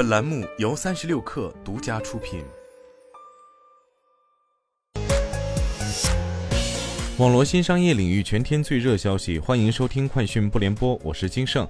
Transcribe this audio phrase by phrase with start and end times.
[0.00, 2.42] 本栏目由三十六氪独家出品。
[7.18, 11.68] 网络新商业领域全天最热消息，欢迎收听快讯不联播，我是金盛。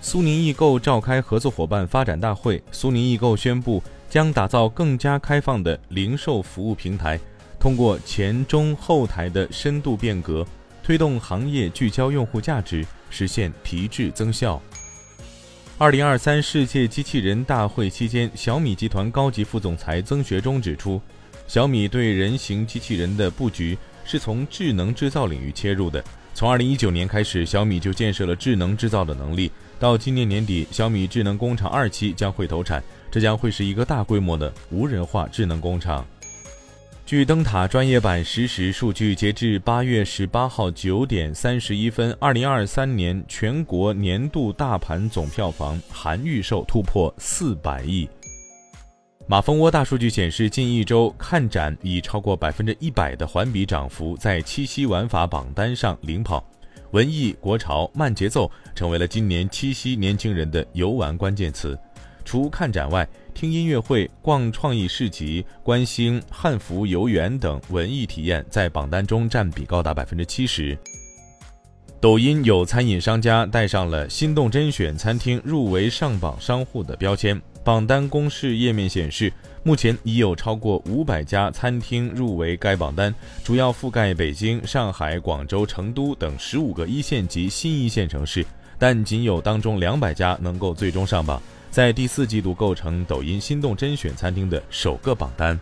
[0.00, 7.20] 苏宁易购召开合作伙伴发展大会，苏宁易购宣布将打造更加开放的零售服务平台，
[7.58, 10.46] 通过前中后台的深度变革，
[10.82, 14.58] 推动行业聚焦用户价值，实现提质增效。
[15.80, 21.00] 二零二三世界机器人大会期间，小米集团高级副总裁曾学忠指出。
[21.46, 26.04] 小米对人形机器人的布局是从智能制造领域切入的。
[26.34, 29.50] 从二零一九年开始，小米就建设了智能制造的能力。
[29.78, 36.06] 到今年年底，小米智能工厂二期将会投产，这将会是一个大规模的无人化智能工厂。
[37.10, 48.08] 据灯塔专业版实时数据，截至八月十八号九点三十一分，二零二三年全国年度大盘总票房含预售突破四百亿。
[49.26, 56.48] 马蜂窝大数据显示，近一周看展以超过百分之一百的环比涨幅，在七夕玩法榜单上领跑。
[56.92, 61.76] 文艺、国潮、慢节奏成为了今年七夕年轻人的游玩关键词。
[62.30, 70.78] 除看展外，听音乐会、逛创意市集、观星、汉服游园等文艺体验在榜单中占比高达百分之七十。
[72.00, 77.42] 抖音有餐饮商家带上了“心动甄选餐厅入围上榜商户”的标签。
[77.64, 79.32] 榜单公示页面显示，
[79.64, 88.46] 目前已有超过五百家餐厅入围该榜单，主要覆盖北京、上海、广州、成都等十五个一线及新一线城市，
[88.78, 95.58] 但仅有当中两百家能够最终上榜，在第四季度构成抖音心动甄选餐厅的首个榜单。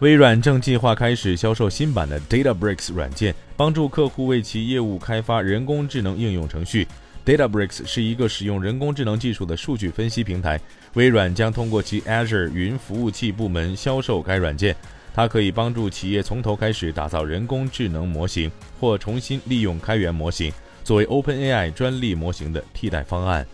[0.00, 6.86] 微软正计划开始销售新版的 DataBricks 软件，帮助客户为其业务开发人工智能应用程序。
[7.24, 10.60] DataBricks 是一个使用人工智能技术的数据分析平台。
[10.94, 14.76] 微软将通过其 Azure 云服务器部门销售该软件。
[15.14, 20.52] 它可以帮助企业从头开始打造人工智能模型，或重新利用开源模型
[20.84, 23.46] 作为 OpenAI 专利模型的替代方案。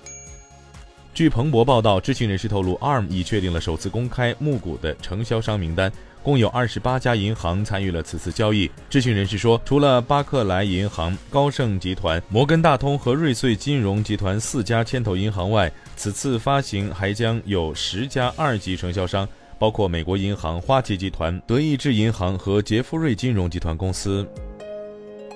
[1.15, 5.93] 据彭博报道，知情人士透露，ARM 已确定了首次公开募股的承销商名单。
[6.23, 8.71] 共有二十八家银行参与了此次交易。
[8.89, 24.27] 知情人士说，除了巴克莱银行、高盛集团、摩根大通和瑞穗金融集团四家牵头银行外，此次发行还将有十家二级承销商，包括美国银行、花旗集团、德意志银行和杰夫瑞金融集团公司。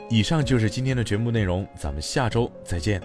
[0.08, 3.02] 以上就是今天的全部内容，咱们下周再见。